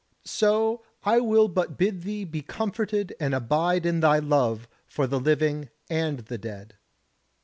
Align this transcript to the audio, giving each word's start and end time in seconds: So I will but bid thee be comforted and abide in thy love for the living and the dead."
So 0.25 0.81
I 1.03 1.19
will 1.19 1.47
but 1.47 1.77
bid 1.77 2.01
thee 2.01 2.23
be 2.25 2.41
comforted 2.41 3.13
and 3.19 3.35
abide 3.35 3.85
in 3.85 3.99
thy 3.99 4.17
love 4.17 4.67
for 4.87 5.05
the 5.05 5.19
living 5.19 5.69
and 5.91 6.17
the 6.21 6.39
dead." 6.39 6.73